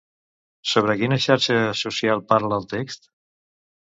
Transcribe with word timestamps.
Sobre 0.69 0.95
quina 1.01 1.19
xarxa 1.25 1.59
social 1.83 2.25
parla 2.33 2.59
el 2.61 2.67
text? 2.77 3.11